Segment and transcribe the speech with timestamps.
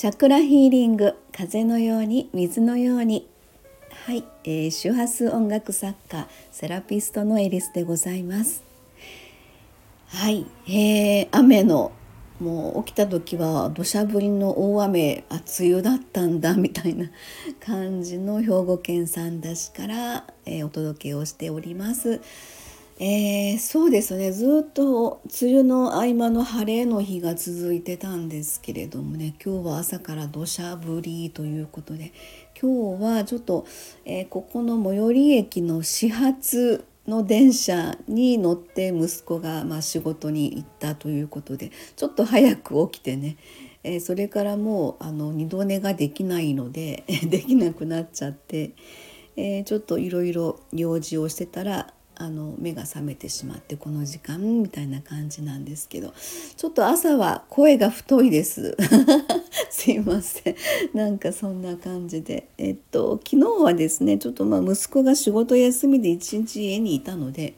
[0.00, 3.28] チャクラヒーリング風のように水のように
[4.06, 8.64] はい、えー、周波数音楽作家セラピストのエリスでございます
[10.06, 11.92] はい、えー、雨の
[12.40, 17.10] もう起きた時は土砂降りの大雨あ梅雨だったんだみたいな
[17.62, 22.22] 感じの兵庫県三田市から、えー、お届けをしております。
[23.02, 24.30] えー、そうですね。
[24.30, 29.34] ずっと梅雨の合間の晴れの日が続いてたんですけれどもね。
[29.42, 32.12] 今日は朝から土砂降りということで。
[32.60, 33.66] 今日はちょっと、
[34.04, 43.38] えー、ここの最寄り駅の始発の電車に乗って息子がまあ仕事に行ったということでちょっと早く起きてね、
[43.82, 48.72] えー、それからもうあの二度寝ができないので できなくなっちゃって、
[49.36, 56.12] えー、ちょっといろいろ用事をしてたらあの目が覚めてしまってこの時間みたいな感じなんですけど
[56.54, 58.76] ちょっと朝は声が太いです。
[59.70, 60.56] すいません。
[60.92, 62.48] なんかそんな感じで。
[62.58, 67.54] えっと昨日はですねちょっとまあ息子が仕事休みで一日家にいたので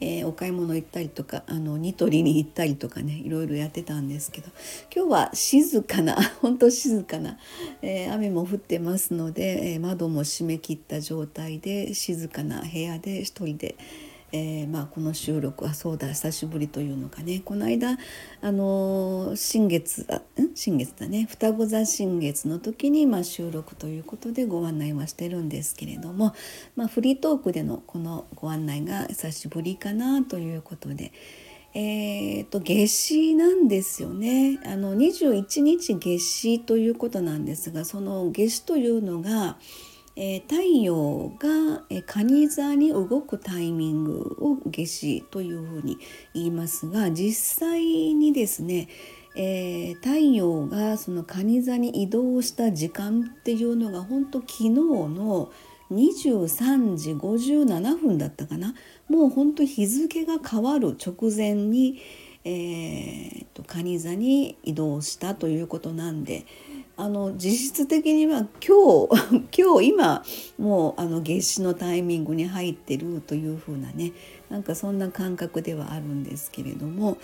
[0.00, 4.48] えー、お買い物行ったりとかあのニトリに行ったりとかねいろいろやってたんですけど
[4.94, 7.38] 今日は静かな 本当静かな、
[7.82, 13.76] えー、雨も降ってますので、え、窓も閉め切った状態で静かな部屋で一人で。
[14.30, 17.40] えー、まあ、この収録はそうだ久しぶりというのかね。
[17.44, 17.98] この間
[18.42, 20.54] あの新月あん？
[20.54, 21.26] 新月だね。
[21.30, 26.34] 双子座新月の時に、まあ、収録ということでご案内はしてるんですけれども、
[26.76, 31.12] まあ、フリートークでのこのご案内が久しぶりかなということで。
[31.74, 34.58] えーと、夏至なんですよね。
[34.64, 39.58] あの21日夏至ということなんですがその夏至というのが
[40.20, 45.96] えー、太陽が、え、蟹座に動くタイミングを夏至というふうに
[46.34, 48.88] 言いますが実際にですね、
[49.36, 55.52] えー、太陽がその蟹座に移動した時間っていうのが本当昨日の
[55.92, 58.74] 23時57分だったかな
[59.08, 62.00] もう本当日付が変わる直前に、
[62.44, 66.44] えーと、と蟹座に移動したということなんで。
[67.00, 70.24] あの実質的には今日 今日今
[70.58, 74.10] もうあの夏至のタイミングに入ってるというふうなね
[74.50, 77.18] なんかそんな感覚ではあるんですけれども、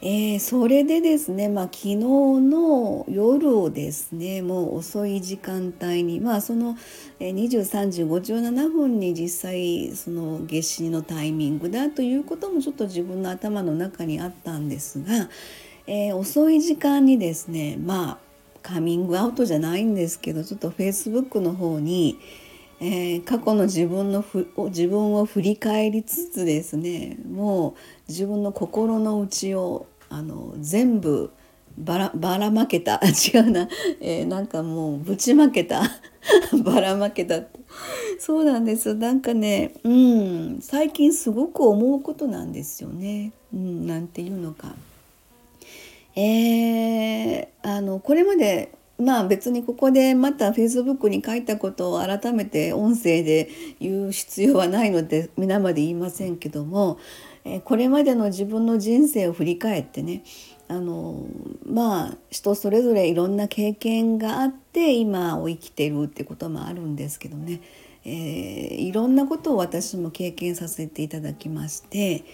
[0.00, 6.78] えー、それでですね、まあ、昨日の夜をですねもう遅い時間帯にまあその
[7.20, 15.28] 23時57分に実際その夏至のタイミングだということもちょっと自分の頭の中にあったんですが、
[15.86, 18.29] えー、遅い時間にですねまあ
[18.62, 22.18] カミングアウトじゃないんですけどちょっとフェイスブックの方に、
[22.80, 27.74] えー、過去の自分のふ自分を振り返りつつですねもう
[28.08, 31.32] 自分の心の内をあの全部
[31.78, 33.68] ばらばらまけた 違うな、
[34.00, 35.82] えー、なんかもうぶちまけた
[36.64, 37.38] ばらまけた。
[37.38, 37.60] って
[38.18, 38.94] そうなんです。
[38.94, 44.74] なんかねうん最近すごく思うことなんですよね、うん、なんていうのか。
[46.16, 53.48] えー、あのこれまでまあ別にここでまたフェイスブックに書いたことを改めて音声で
[53.80, 56.98] 言う必要はないので皆まで言いませんけども、
[57.44, 60.22] えー、これまでの自分の人生を振り返ってね
[60.68, 61.24] あの
[61.64, 67.62] まあ人それぞれいろんな経験があって今を生きてるってこともあるんですけどね、
[68.04, 72.24] えー、いろんなことを私も経験させていただきまして。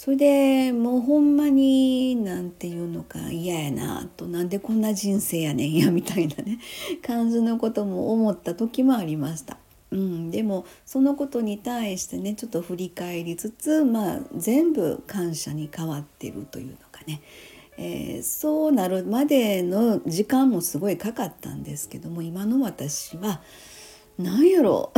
[0.00, 6.58] それでもうほんまに何て言うのか嫌やなとなんでこんな人生やねんやみたいなね
[7.06, 9.58] 感じのことも思った時もありました。
[9.90, 17.20] うん、でもそのことに対してねちょっと振り返りつつ、まあ、全部感謝に変わってるというのかね、
[17.76, 23.42] えー、そうなるまでの時間もすごいかかったんですけども今の私は
[24.16, 24.94] 何やろ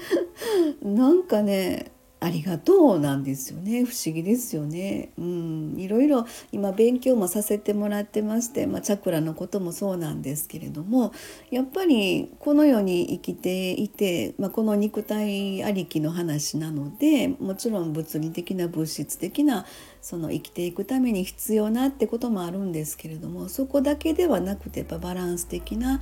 [0.84, 1.95] なんかね
[2.26, 5.10] ありがとうなんですよね不思議ですよね。
[5.16, 11.12] うん、いろいろ今勉強もさせてもらってまして、まあ、チャクラのこともそうなんですけれども
[11.50, 19.64] やっぱりこの世に生きていて、まあ、この肉体ありきの話なのでもちろん物理的な物質的な
[20.02, 26.00] その生きていくために必要なってこともあるんですけれどもそこだけではなくてやっぱバランス的な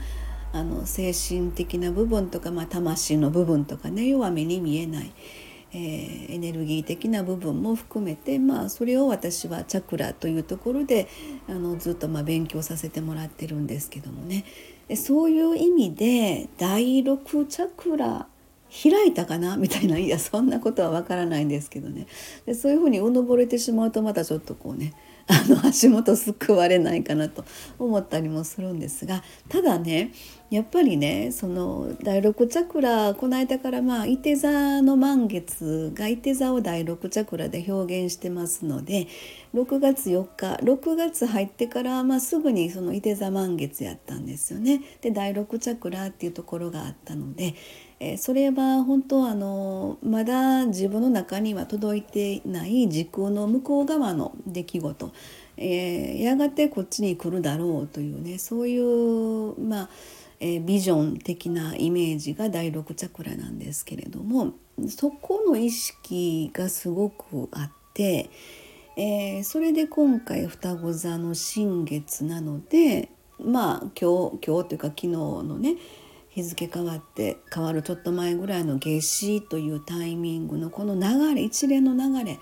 [0.55, 5.13] あの精神的な部分とか、まあ、魂の部分とかね弱めに見えない。
[5.75, 11.09] えー、エネルギー的な部分も含めて、まあ、それを私はチャクラというところで
[11.49, 14.45] あのずっとま勉強させてもらってるんですけどもね。
[14.87, 18.29] でそういう意味で第6チャクラ
[18.83, 19.57] 開いたかな？
[19.59, 22.07] みたいないやそんなことはわからないんですけどね。
[22.47, 24.93] でそういうふうにうぬぼれてしまうとまたちょっとこうね
[25.27, 27.45] あの足元救われないかなと
[27.79, 29.25] 思ったりもするんですが。
[29.49, 30.13] ただね
[30.55, 39.09] やっぱりねその第六チャクラこの間からまあ伊手座の満月が伊手座を第六チャクラで表現してますので
[39.53, 44.81] 6月4日6月入ってからまあすぐにその伊手座満月やったんですよね。
[45.01, 47.57] で第六チャクラっていうところがあったので、
[47.99, 55.13] えー、それは本当あのまだ自分の中には届いてない時空の向こう側の出来事、
[55.57, 59.89] えー、やがてこっちに来るだろうというねそういうまあ
[60.41, 64.53] えー、ビジョン的なイメージが第6チャクラなんですけれども
[64.89, 68.31] そこの意識がすごくあって、
[68.97, 75.77] えー、それで今回双子座の新月なのでまあ今日今日というか昨日のね
[76.29, 82.39] 日付変わって変わるちょっと前ぐらいの夏至というタイミングのこの流れ一連の流れ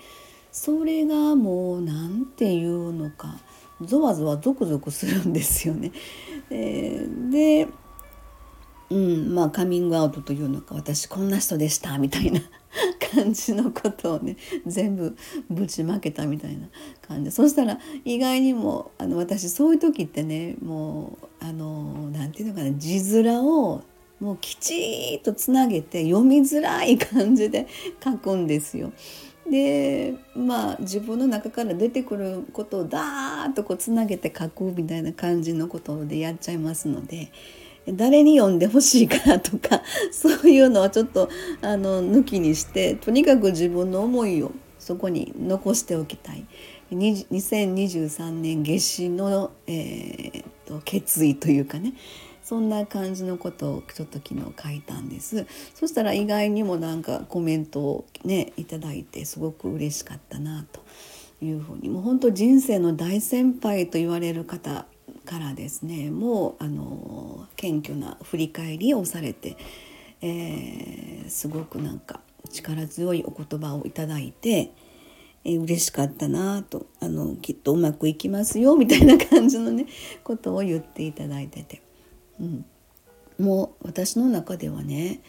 [0.51, 3.39] それがもう何て言うのか
[3.81, 5.91] ゾワゾワゾクゾクするんですよね。
[6.49, 7.67] え、で
[8.93, 12.41] うんまあカミングアウトというのか私こんな人でしたみたいな
[13.15, 14.37] 感じのことをね
[14.67, 15.17] 全部
[15.49, 16.67] ぶちまけたみたいな
[17.01, 23.81] 感じそしたら意外にもあの私そういう時ってねもうあのなんていうのかな字面を
[24.19, 27.67] もうきちっとつなげて読みづらい感じで
[28.01, 28.93] 書くんですよ。
[29.49, 37.31] でまあ自分の中から出てくることをダーッとこうつなげて書くみたいな感じのことでやっちゃいますので。
[37.87, 39.81] 誰に読んでほしいかなとか
[40.11, 41.29] そういうのはちょっと
[41.61, 46.45] あの抜きにしてとにかく自分の思いをそこに残しておきたい。
[46.91, 51.93] 2023年夏至の、えー、と決意というかね
[52.43, 55.47] そんな感じのことをちょっと昨日書いたんです。
[55.73, 60.81] そしたら意外にもなんかコメントをねいただいてすごく嬉しかったなと
[61.41, 64.85] いうふうにもう本当人生の大先輩と言われる方
[65.25, 69.57] からですねもうあの謙虚な振り返りをされて、
[70.21, 72.21] えー、すごくなんか
[72.51, 74.71] 力強いお言葉をいただいて、
[75.43, 79.87] えー、嬉しかったなとあのきっとうまくいきますよみたいな感じのね
[80.23, 81.81] ことを言っていただいてて、
[82.39, 82.65] うん、
[83.39, 85.21] もう私の中ではね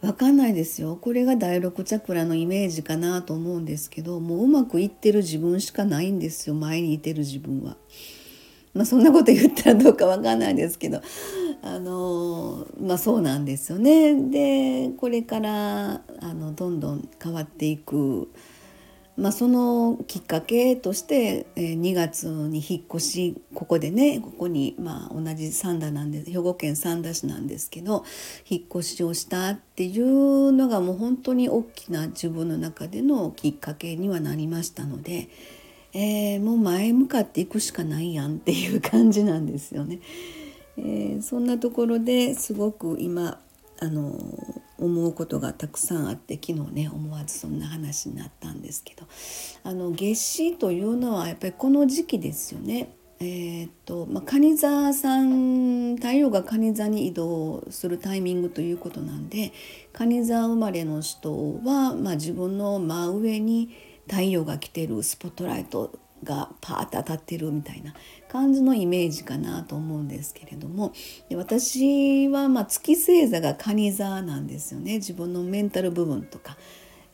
[0.00, 0.96] 分かんないですよ。
[0.96, 7.76] これが第6チャクラのイメージかなと思うんですけどもううまくいってる自分しかないんですよ前にいてる自分は。
[8.78, 11.02] まあ、そんなこと言ったらどうかわかんないですけど
[11.62, 14.14] あのまあそうなんですよね。
[14.30, 16.00] でこれからあ
[16.32, 18.30] のどんどん変わっていく、
[19.16, 28.04] まあ、そのきっかけとして、え、2月に引っ越しここでねここに、まあ、同じ三田なんです兵庫県三田市なんですけど
[28.48, 35.28] 引っ越しをしたっていうのがもう本当に大きな自分の中でのきっかけにはなりましたので。
[36.00, 39.98] えー、もう前向かっていくしかないやんっていう感じなんですよね。
[40.76, 43.40] えー、そんなところですごく今
[43.80, 44.14] あの
[44.78, 49.06] 思うことがたくさんあって昨日ね思わずそんな話になったんですけど
[49.64, 52.94] あの夏至というのはやっぱりこの時期ですよね。
[53.20, 59.52] えーとまあ、蟹座さん太陽が蟹座に移動するタイミングということなんで
[59.92, 63.70] 蟹座生まれの人は、まあ、自分の真上に
[64.08, 65.92] 太陽が来てるスポットライト
[66.24, 67.94] がパーッて当たってるみたいな
[68.28, 70.92] 感じのイメージかなと思うんですけれども。
[71.28, 74.94] で私はまあ月星座が蟹座なんですよね。
[74.94, 76.56] 自分のメンタル部分とか。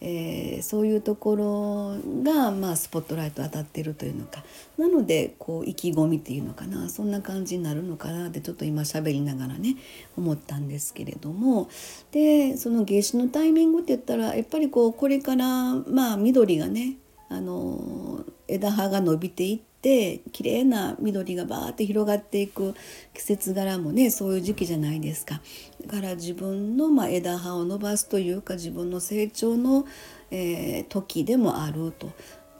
[0.06, 4.44] えー、そういうところが、まあ、スポットライト当たってるというのか。
[4.76, 6.90] なのでこう意気込みっていうのかな。
[6.90, 9.76] そんな感じになるのかなってちょっと今喋りながらね
[10.18, 11.70] 思ったんですけれども。
[12.12, 16.98] でその夏至のタイミングって言ったらやっぱりこうこれからまあ緑がね
[17.30, 22.74] あの枝葉が伸びていってって綺麗な緑がバーって広がっていく
[23.12, 25.42] 季節柄もねそういう時期じゃないですか。
[25.86, 29.84] だから自分のま枝葉を伸ばすというか自分の成長の、
[30.30, 32.12] えー、時でもあると。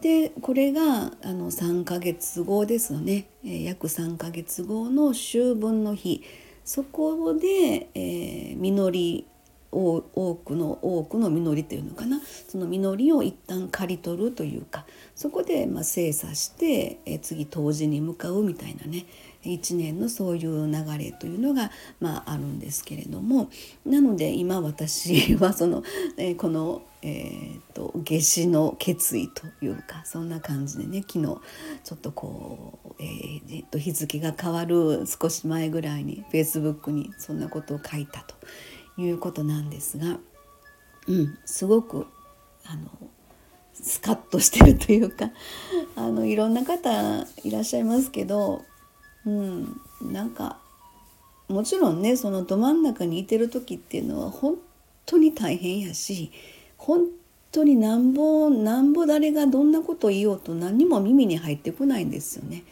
[0.03, 6.23] でこれがあの3ヶ月後ですよね、えー、約3ヶ月後の秋分の日
[6.63, 9.27] そこで、えー、実り
[9.75, 19.07] 多くの多くの実りっていうのかなその実りを一旦刈り取るというかそこでま精査してえ次冬至に向かうみたいなね
[19.43, 23.51] 一年のそういう流れというのが、まあ、あるんですけれども
[23.85, 25.83] なので今私はその、
[26.17, 31.41] えこの、えーと、夏至の決意というかそんな感じでね昨日
[31.85, 38.35] ちょっとこう、えー、と日付が変わる少し前ぐらいにフェイスブックにそんなことを書いたと。
[38.97, 40.19] いうことなんですが、
[41.09, 42.07] うん、すごく
[42.65, 42.91] あの
[43.75, 45.31] スカッとしてるというか
[45.97, 48.65] あのいろんな方いらっしゃいますけど、
[49.27, 50.59] うん、なんか
[51.49, 54.57] もちろんねそのど真ん中にいてる時っていうのは本
[55.07, 56.31] 当に大変やし
[56.79, 57.09] 本
[57.53, 62.65] 当になんぼなんぼ誰がどんなことを言おうと何にも耳に入ってこないんですよね。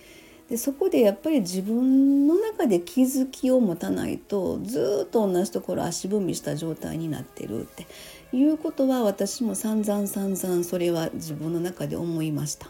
[0.49, 7.87] でそこでやっぱり自分の中で気づきを持たないとずっと同じところ足踏みした状態になってるって
[8.33, 12.69] いうことは私も散々散々それは自分の中で思いました。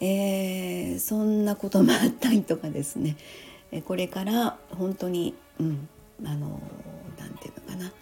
[0.00, 3.16] えー、そんなこともあったりとかですね。
[3.84, 5.88] これから本当にうん
[6.24, 6.60] あの
[7.18, 7.92] 何て言うのかな、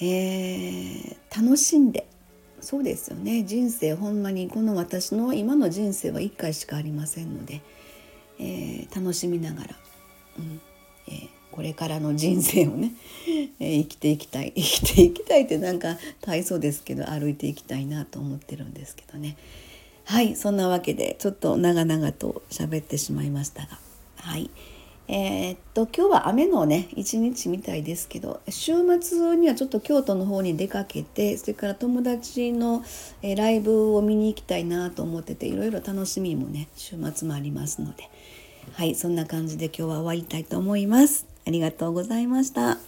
[0.00, 2.06] えー、楽しんで
[2.60, 3.44] そうですよね。
[3.44, 7.62] 人生ほんまにこの私の今の人生は1回しかありませんので、
[8.38, 9.76] えー、楽しみながら、
[10.38, 10.60] うん
[11.08, 12.92] えー、これからの人生をね、
[13.60, 19.36] えー、生きていきたい 生きていきたいってなんか大層ですけど歩いていきたいなと思ってるんですけどね
[20.04, 23.78] はいそんなわけでちょっと長々と喋ってしまいましたが
[24.16, 24.50] はい。
[25.10, 32.84] えー、っと今日は雨のね一日みたいですけど週末にはちょっと京都の方に出かけてそれから友達の、
[33.22, 38.10] え、ライブを見に行きたいなと思ってていろいろ楽しみもね週末もありますので
[38.74, 41.26] はいそんな感じで今日は終わりたいと思います。
[41.46, 42.87] ありがとうございました。